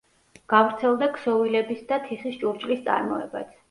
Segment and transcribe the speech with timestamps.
[0.53, 3.59] გავრცელდა ქსოვილების და თიხის ჭურჭლის წარმოებაც.